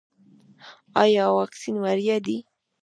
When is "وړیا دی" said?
1.83-2.37